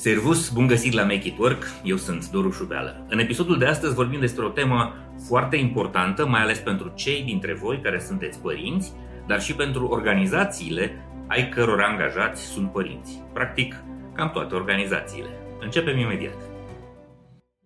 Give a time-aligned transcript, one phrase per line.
[0.00, 3.06] Servus, bun găsit la Make It Work, eu sunt Doru Șubeală.
[3.08, 4.94] În episodul de astăzi vorbim despre o temă
[5.26, 8.92] foarte importantă, mai ales pentru cei dintre voi care sunteți părinți,
[9.26, 13.22] dar și pentru organizațiile ai căror angajați sunt părinți.
[13.32, 13.74] Practic,
[14.14, 15.28] cam toate organizațiile.
[15.60, 16.36] Începem imediat.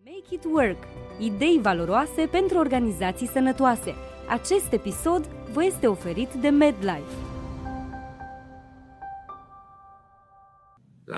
[0.04, 0.78] Make It Work.
[1.18, 3.94] Idei valoroase pentru organizații sănătoase.
[4.28, 7.31] Acest episod vă este oferit de MedLife.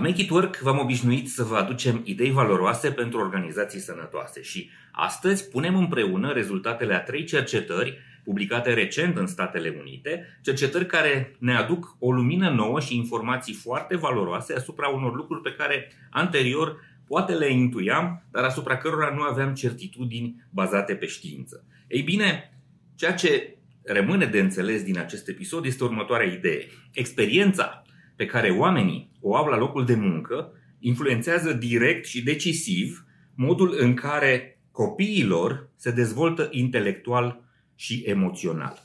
[0.07, 5.49] Make It Work v-am obișnuit să vă aducem idei valoroase pentru organizații sănătoase și astăzi
[5.49, 11.97] punem împreună rezultatele a trei cercetări publicate recent în Statele Unite, cercetări care ne aduc
[11.99, 17.53] o lumină nouă și informații foarte valoroase asupra unor lucruri pe care anterior poate le
[17.53, 21.65] intuiam, dar asupra cărora nu aveam certitudini bazate pe știință.
[21.89, 22.59] Ei bine,
[22.95, 26.67] ceea ce rămâne de înțeles din acest episod este următoarea idee.
[26.93, 27.85] Experiența
[28.17, 33.95] pe care oamenii o au la locul de muncă influențează direct și decisiv modul în
[33.95, 37.45] care copiilor se dezvoltă intelectual
[37.75, 38.83] și emoțional.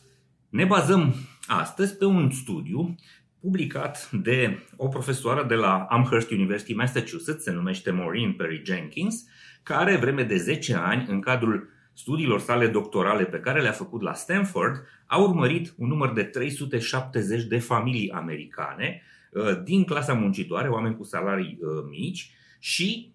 [0.50, 1.16] Ne bazăm
[1.48, 2.96] astăzi pe un studiu
[3.42, 9.26] publicat de o profesoară de la Amherst University, Massachusetts, se numește Maureen Perry Jenkins,
[9.64, 14.14] care vreme de 10 ani, în cadrul studiilor sale doctorale pe care le-a făcut la
[14.14, 14.76] Stanford,
[15.06, 19.18] a urmărit un număr de 370 de familii americane Uh,
[19.64, 23.14] din clasa muncitoare, oameni cu salarii uh, mici și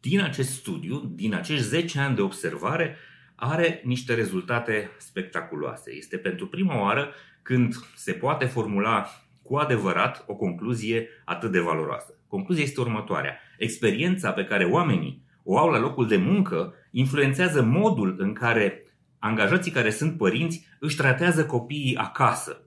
[0.00, 2.96] din acest studiu, din acești 10 ani de observare,
[3.34, 5.92] are niște rezultate spectaculoase.
[5.94, 9.06] Este pentru prima oară când se poate formula
[9.42, 12.18] cu adevărat o concluzie atât de valoroasă.
[12.26, 13.38] Concluzia este următoarea.
[13.58, 18.84] Experiența pe care oamenii o au la locul de muncă influențează modul în care
[19.18, 22.62] angajații care sunt părinți își tratează copiii acasă.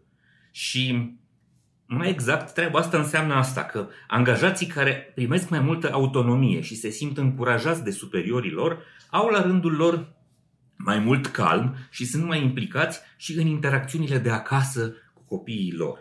[0.52, 1.13] Și
[1.88, 6.89] mai exact, treaba asta înseamnă asta, că angajații care primesc mai multă autonomie și se
[6.89, 10.13] simt încurajați de superiorii lor, au la rândul lor
[10.75, 16.00] mai mult calm și sunt mai implicați și în interacțiunile de acasă cu copiii lor.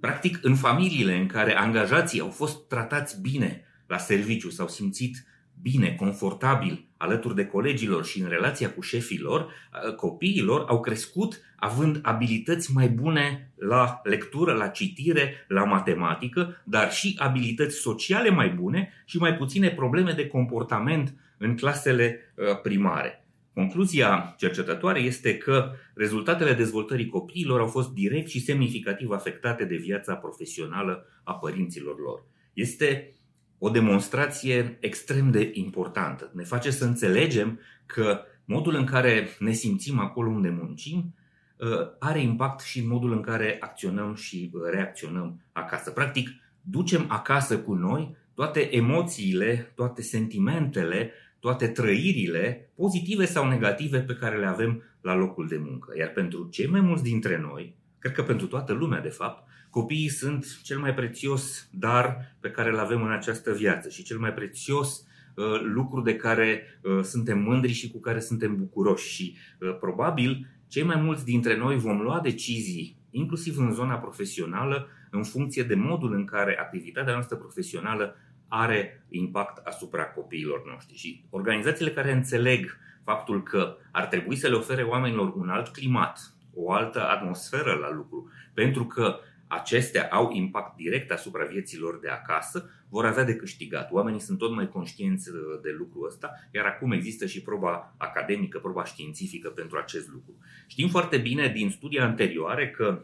[0.00, 5.26] Practic, în familiile în care angajații au fost tratați bine la serviciu, s-au simțit
[5.62, 9.52] bine, confortabil, alături de colegilor și în relația cu șefilor,
[9.96, 17.16] copiilor au crescut având abilități mai bune la lectură, la citire, la matematică, dar și
[17.18, 23.26] abilități sociale mai bune și mai puține probleme de comportament în clasele primare.
[23.54, 30.14] Concluzia cercetătoare este că rezultatele dezvoltării copiilor au fost direct și semnificativ afectate de viața
[30.14, 32.24] profesională a părinților lor.
[32.52, 33.14] Este
[33.58, 36.30] o demonstrație extrem de importantă.
[36.34, 41.14] Ne face să înțelegem că modul în care ne simțim acolo unde muncim
[41.56, 41.68] uh,
[41.98, 45.90] are impact și în modul în care acționăm și uh, reacționăm acasă.
[45.90, 46.28] Practic,
[46.60, 54.38] ducem acasă cu noi toate emoțiile, toate sentimentele, toate trăirile, pozitive sau negative, pe care
[54.38, 55.92] le avem la locul de muncă.
[55.98, 60.08] Iar pentru cei mai mulți dintre noi, cred că pentru toată lumea, de fapt, Copiii
[60.08, 64.32] sunt cel mai prețios dar pe care îl avem în această viață și cel mai
[64.32, 69.12] prețios uh, lucru de care uh, suntem mândri și cu care suntem bucuroși.
[69.14, 74.88] Și uh, probabil cei mai mulți dintre noi vom lua decizii, inclusiv în zona profesională,
[75.10, 78.16] în funcție de modul în care activitatea noastră profesională
[78.48, 80.96] are impact asupra copiilor noștri.
[80.96, 86.34] Și organizațiile care înțeleg faptul că ar trebui să le ofere oamenilor un alt climat,
[86.54, 92.70] o altă atmosferă la lucru, pentru că acestea au impact direct asupra vieților de acasă,
[92.88, 93.92] vor avea de câștigat.
[93.92, 98.58] Oamenii sunt tot mai conștienți uh, de lucrul ăsta, iar acum există și proba academică,
[98.58, 100.34] proba științifică pentru acest lucru.
[100.66, 103.02] Știm foarte bine din studii anterioare că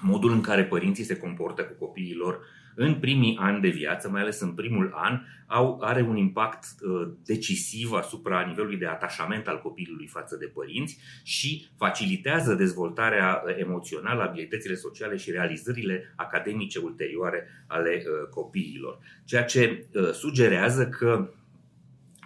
[0.00, 2.40] modul în care părinții se comportă cu copiii lor
[2.74, 7.08] în primii ani de viață, mai ales în primul an, au, are un impact uh,
[7.24, 14.22] decisiv asupra nivelului de atașament al copilului față de părinți și facilitează dezvoltarea uh, emoțională,
[14.22, 18.98] abilitățile sociale și realizările academice ulterioare ale uh, copiilor.
[19.24, 21.30] Ceea ce uh, sugerează că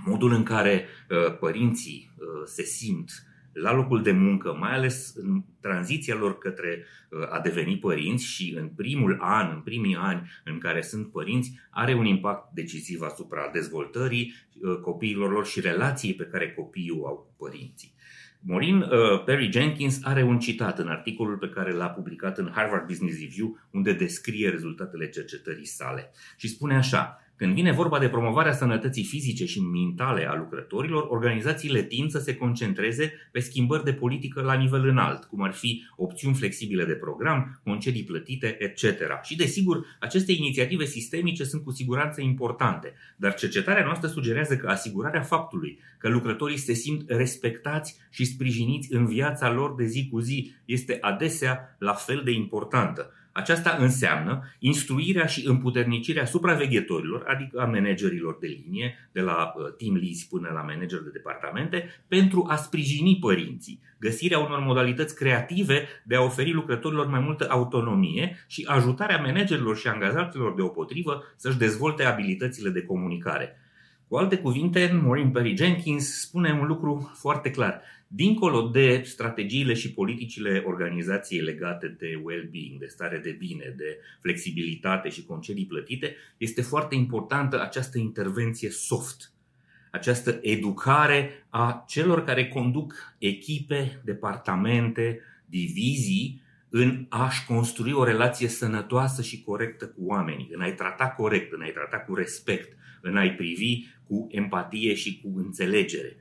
[0.04, 3.25] modul în care uh, părinții uh, se simt
[3.62, 8.56] la locul de muncă, mai ales în tranziția lor către uh, a deveni părinți și
[8.58, 13.50] în primul an, în primii ani în care sunt părinți, are un impact decisiv asupra
[13.52, 17.94] dezvoltării uh, copiilor lor și relației pe care copiii o au cu părinții.
[18.40, 22.86] Maureen uh, Perry Jenkins are un citat în articolul pe care l-a publicat în Harvard
[22.86, 26.10] Business Review, unde descrie rezultatele cercetării sale.
[26.36, 31.82] Și spune așa: Când vine vorba de promovarea sănătății fizice și mentale a lucrătorilor, organizațiile
[31.82, 36.34] tind să se concentreze pe schimbări de politică la nivel înalt, cum ar fi opțiuni
[36.34, 38.84] flexibile de program, concedii plătite, etc.
[39.22, 45.22] Și desigur, aceste inițiative sistemice sunt cu siguranță importante, dar cercetarea noastră sugerează că asigurarea
[45.22, 50.52] faptului că lucrătorii se simt respectați și sprijiniți în viața lor de zi cu zi
[50.64, 53.10] este adesea la fel de importantă.
[53.36, 59.94] Aceasta înseamnă instruirea și împuternicirea supraveghetorilor, adică a managerilor de linie, de la uh, team
[59.94, 66.16] leads până la manager de departamente, pentru a sprijini părinții, găsirea unor modalități creative de
[66.16, 72.70] a oferi lucrătorilor mai multă autonomie și ajutarea managerilor și angajaților deopotrivă să-și dezvolte abilitățile
[72.70, 73.60] de comunicare.
[74.08, 77.82] Cu alte cuvinte, Maureen Perry Jenkins spune un lucru foarte clar.
[78.08, 85.08] Dincolo de strategiile și politicile organizației legate de well-being, de stare de bine, de flexibilitate
[85.08, 89.32] și concedii plătite, este foarte importantă această intervenție soft,
[89.90, 99.22] această educare a celor care conduc echipe, departamente, divizii în a-și construi o relație sănătoasă
[99.22, 102.76] și corectă cu oamenii, în a-i trata corect, în a-i trata cu respect,
[103.06, 106.16] în a-i privi cu empatie și cu înțelegere.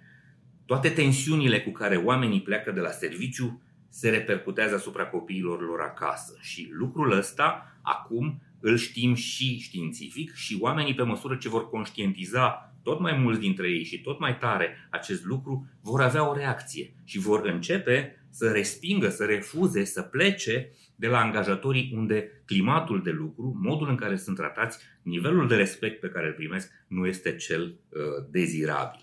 [0.66, 6.38] Toate tensiunile cu care oamenii pleacă de la serviciu se repercutează asupra copiilor lor acasă
[6.42, 12.74] și lucrul ăsta acum îl știm și științific și oamenii pe măsură ce vor conștientiza
[12.84, 16.94] tot mai mulți dintre ei și tot mai tare acest lucru, vor avea o reacție
[17.04, 23.12] și vor începe să respingă, să refuze, să plece de la angajatorii unde climatul de
[23.12, 27.36] lucru, modul în care sunt tratați, nivelul de respect pe care îl primesc nu este
[27.36, 29.00] cel uh, dezirabil.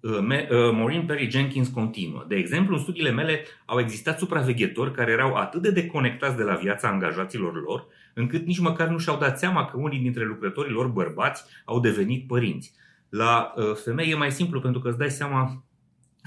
[0.00, 2.24] Uh, uh, Maureen Perry Jenkins continuă.
[2.28, 6.54] De exemplu, în studiile mele au existat supraveghetori care erau atât de deconectați de la
[6.54, 10.86] viața angajaților lor, încât nici măcar nu și-au dat seama că unii dintre lucrătorii lor
[10.86, 12.72] bărbați au devenit părinți.
[13.08, 15.64] La uh, femei e mai simplu pentru că îți dai seama,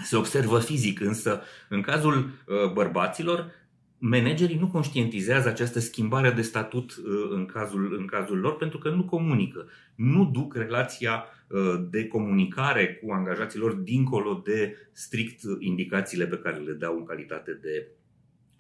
[0.04, 2.32] se observă fizic, însă în cazul
[2.74, 3.52] bărbaților,
[3.98, 6.96] managerii nu conștientizează această schimbare de statut
[7.30, 12.94] în cazul, în cazul lor pentru că nu comunică, nu duc relația Uh, de comunicare
[12.94, 17.88] cu angajații lor dincolo de strict indicațiile pe care le dau în calitate de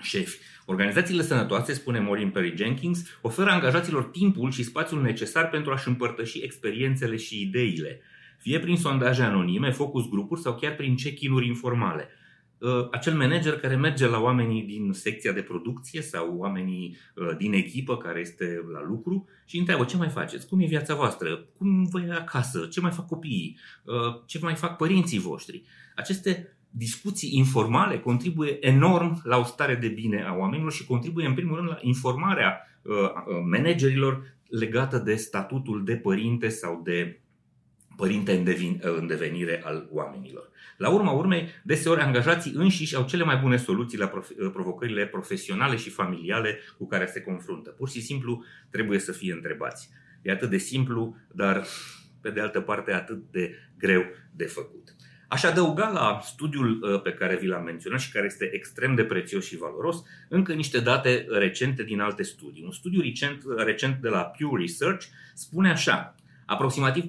[0.01, 0.37] șefi.
[0.65, 6.43] Organizațiile sănătoase, spune Maureen Perry Jenkins, oferă angajaților timpul și spațiul necesar pentru a-și împărtăși
[6.43, 8.01] experiențele și ideile,
[8.45, 12.09] fie prin sondaje anonime, focus grupuri sau chiar prin check-in-uri informale.
[12.57, 17.53] Uh, acel manager care merge la oamenii din secția de producție sau oamenii uh, din
[17.53, 21.83] echipă care este la lucru și întreabă ce mai faceți, cum e viața voastră, cum
[21.83, 25.63] vă e acasă, ce mai fac copiii, uh, ce mai fac părinții voștri.
[25.95, 31.33] Aceste discuții informale contribuie enorm la o stare de bine a oamenilor și contribuie în
[31.33, 32.59] primul rând la informarea
[33.45, 37.19] managerilor legată de statutul de părinte sau de
[37.97, 38.43] părinte
[38.81, 40.49] în devenire al oamenilor.
[40.77, 44.11] La urma urmei, deseori angajații înșiși au cele mai bune soluții la
[44.53, 47.69] provocările profesionale și familiale cu care se confruntă.
[47.69, 49.89] Pur și simplu trebuie să fie întrebați.
[50.21, 51.65] E atât de simplu, dar
[52.21, 54.95] pe de altă parte atât de greu de făcut.
[55.27, 59.03] Aș adăuga la studiul uh, pe care vi l-am menționat și care este extrem de
[59.03, 62.63] prețios și valoros, încă niște date recente din alte studii.
[62.63, 66.15] Un studiu recent, recent de la Pew Research spune așa,
[66.45, 67.03] Aproximativ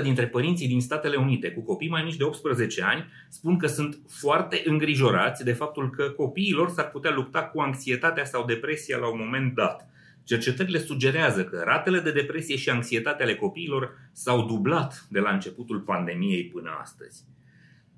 [0.00, 3.66] 40% dintre părinții din Statele Unite cu copii mai mici de 18 ani spun că
[3.66, 9.10] sunt foarte îngrijorați de faptul că copiilor s-ar putea lupta cu anxietatea sau depresia la
[9.10, 9.88] un moment dat.
[10.24, 15.80] Cercetările sugerează că ratele de depresie și anxietate ale copiilor s-au dublat de la începutul
[15.80, 17.24] pandemiei până astăzi.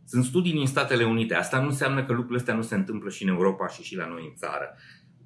[0.04, 1.34] Sunt studii din Statele Unite.
[1.34, 4.06] Asta nu înseamnă că lucrurile astea nu se întâmplă și în Europa și și la
[4.06, 4.76] noi în țară.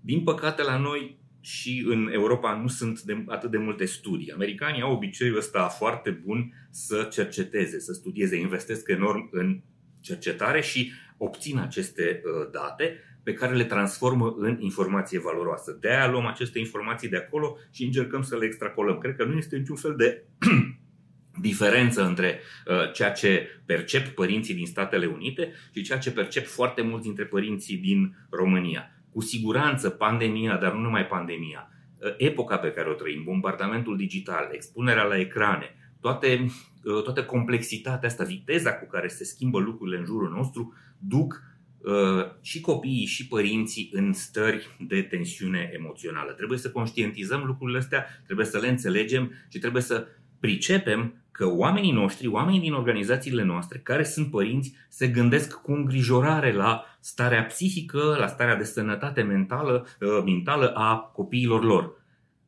[0.00, 4.32] Din păcate, la noi și în Europa nu sunt de, atât de multe studii.
[4.32, 9.60] Americanii au obiceiul ăsta foarte bun să cerceteze, să studieze, investesc enorm în
[10.00, 15.78] cercetare și obțin aceste uh, date pe care le transformă în informație valoroasă.
[15.80, 18.98] De aia luăm aceste informații de acolo și încercăm să le extrapolăm.
[18.98, 20.24] Cred că nu este niciun fel de
[21.48, 26.82] diferență între uh, ceea ce percep părinții din Statele Unite și ceea ce percep foarte
[26.82, 31.70] mulți dintre părinții din România cu siguranță pandemia, dar nu numai pandemia,
[32.02, 36.46] ă, epoca pe care o trăim, bombardamentul digital, expunerea la ecrane, toate,
[36.86, 41.42] ă, toată complexitatea asta, viteza cu care se schimbă lucrurile în jurul nostru, duc
[41.78, 46.32] uh, și copiii și părinții în stări de tensiune emoțională.
[46.32, 50.06] Trebuie să conștientizăm lucrurile astea, trebuie să le înțelegem și trebuie să
[50.40, 56.52] pricepem că oamenii noștri, oamenii din organizațiile noastre care sunt părinți, se gândesc cu îngrijorare
[56.52, 62.02] la starea psihică, la starea de sănătate mentală, uh, mentală a copiilor lor.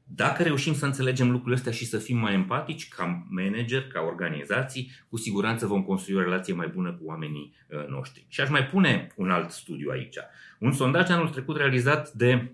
[0.05, 4.91] Dacă reușim să înțelegem lucrurile astea și să fim mai empatici ca manager, ca organizații,
[5.09, 8.27] cu siguranță vom construi o relație mai bună cu oamenii uh, noștri.
[8.29, 10.17] Și aș mai pune un alt studiu aici.
[10.59, 12.53] Un sondaj anul trecut realizat de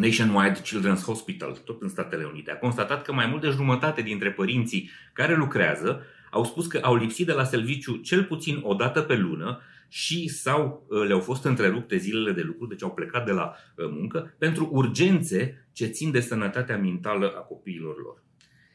[0.00, 4.30] Nationwide Children's Hospital, tot în Statele Unite, a constatat că mai mult de jumătate dintre
[4.30, 9.02] părinții care lucrează au spus că au lipsit de la serviciu cel puțin o dată
[9.02, 13.32] pe lună și sau uh, le-au fost întrerupte zilele de lucru, deci au plecat de
[13.32, 18.22] la uh, muncă, pentru urgențe ce țin de sănătatea mentală a copiilor lor.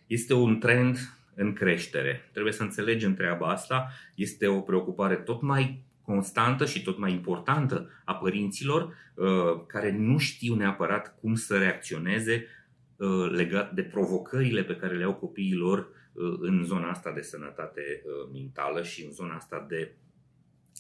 [0.08, 0.98] Este un trend
[1.36, 2.29] în creștere.
[2.32, 3.91] Trebuie să înțelegem treaba asta.
[4.15, 9.25] Este o preocupare tot mai constantă și tot mai importantă a părinților uh,
[9.67, 12.47] care nu știu neapărat cum să reacționeze
[13.31, 15.88] legat de provocările pe care le au copiilor
[16.39, 17.81] în zona asta de sănătate
[18.33, 19.95] mentală și în zona asta de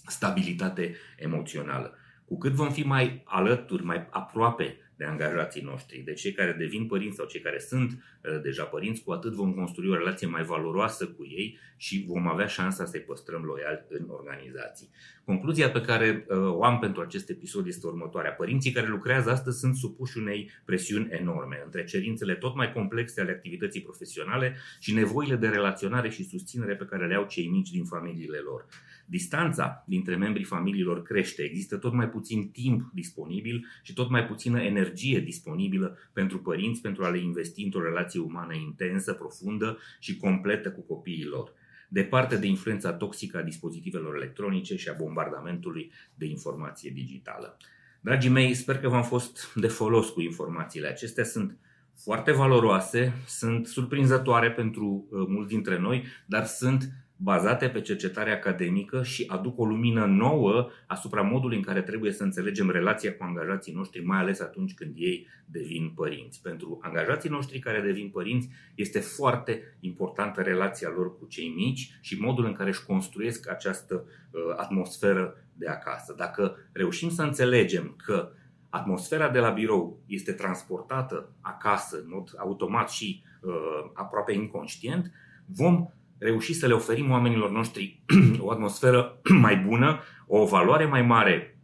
[0.07, 1.97] stabilitate emoțională.
[2.25, 6.87] Cu cât vom fi mai alături, mai aproape de angajații noștri, de cei care devin
[6.87, 10.43] părinți sau cei care sunt uh, deja părinți, cu atât vom construi o relație mai
[10.43, 14.89] valoroasă cu ei și vom avea șansa să-i păstrăm loiali în organizații.
[15.25, 18.31] Concluzia pe care uh, o am pentru acest episod este următoarea.
[18.31, 23.31] Părinții care lucrează astăzi sunt supuși unei presiuni enorme între cerințele tot mai complexe ale
[23.31, 27.85] activității profesionale și nevoile de relaționare și susținere pe care le au cei mici din
[27.85, 28.65] familiile lor.
[29.05, 34.61] Distanța dintre membrii familiilor crește, există tot mai puțin timp disponibil și tot mai puțină
[34.61, 40.71] energie disponibilă pentru părinți pentru a le investi într-o relație umană intensă, profundă și completă
[40.71, 41.53] cu copiii lor
[41.87, 47.57] departe de influența toxică a dispozitivelor electronice și a bombardamentului de informație digitală.
[48.01, 51.23] Dragii mei, sper că v-am fost de folos cu informațiile acestea.
[51.23, 51.57] Sunt
[52.03, 59.03] foarte valoroase, sunt surprinzătoare pentru uh, mulți dintre noi, dar sunt bazate pe cercetare academică
[59.03, 63.73] și aduc o lumină nouă asupra modului în care trebuie să înțelegem relația cu angajații
[63.73, 66.41] noștri, mai ales atunci când ei devin părinți.
[66.41, 72.19] Pentru angajații noștri care devin părinți este foarte importantă relația lor cu cei mici și
[72.19, 76.13] modul în care își construiesc această uh, atmosferă de acasă.
[76.17, 78.31] Dacă reușim să înțelegem că
[78.69, 83.53] atmosfera de la birou este transportată acasă în mod automat și uh,
[83.93, 85.11] aproape inconștient,
[85.45, 88.01] vom reuși să le oferim oamenilor noștri
[88.39, 91.59] o atmosferă mai bună, o valoare mai mare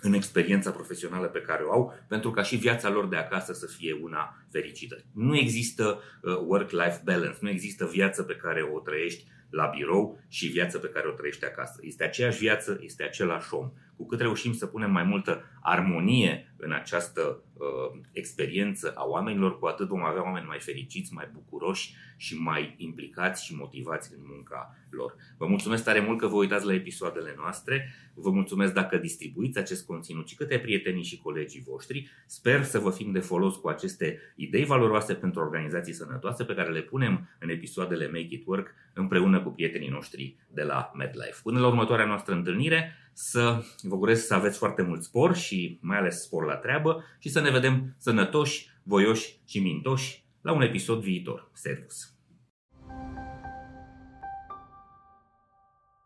[0.00, 3.66] în experiența profesională pe care o au, pentru ca și viața lor de acasă să
[3.66, 4.96] fie una fericită.
[5.14, 10.46] Nu există uh, work-life balance, nu există viață pe care o trăiești la birou și
[10.46, 11.80] viață pe care o trăiești acasă.
[11.82, 13.72] Este aceeași viață, este același om.
[13.98, 19.66] Cu cât reușim să punem mai multă armonie în această uh, experiență a oamenilor, cu
[19.66, 24.76] atât vom avea oameni mai fericiți, mai bucuroși și mai implicați și motivați în munca
[24.90, 25.14] lor.
[25.38, 27.94] Vă mulțumesc tare mult că vă uitați la episoadele noastre.
[28.14, 32.10] Vă mulțumesc dacă distribuiți acest conținut și câte prietenii și colegii voștri.
[32.26, 36.70] Sper să vă fim de folos cu aceste idei valoroase pentru organizații sănătoase pe care
[36.70, 41.40] le punem în episoadele Make It Work împreună cu prietenii noștri de la MedLife.
[41.42, 45.98] Până la următoarea noastră întâlnire, să vă urez să aveți foarte mult spor și mai
[45.98, 51.00] ales spor la treabă și să ne vedem sănătoși, voioși și mintoși la un episod
[51.00, 51.50] viitor.
[51.52, 52.14] Servus!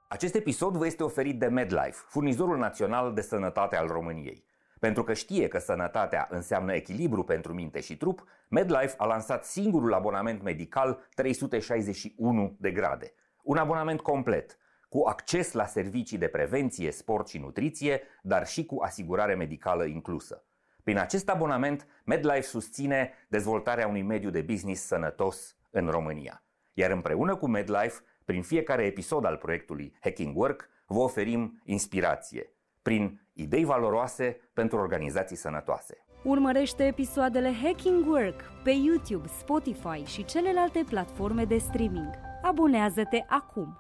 [0.08, 4.44] Acest episod vă este oferit de MedLife, furnizorul național de sănătate al României.
[4.80, 9.94] Pentru că știe că sănătatea înseamnă echilibru pentru minte și trup, MedLife a lansat singurul
[9.94, 13.12] abonament medical 361 de grade.
[13.42, 14.58] Un abonament complet,
[14.92, 20.44] cu acces la servicii de prevenție, sport și nutriție, dar și cu asigurare medicală inclusă.
[20.82, 26.44] Prin acest abonament, MedLife susține dezvoltarea unui mediu de business sănătos în România.
[26.72, 33.20] Iar împreună cu MedLife, prin fiecare episod al proiectului Hacking Work, vă oferim inspirație prin
[33.32, 36.06] idei valoroase pentru organizații sănătoase.
[36.24, 42.10] Urmărește episoadele Hacking Work pe YouTube, Spotify și celelalte platforme de streaming.
[42.42, 43.76] Abonează-te acum!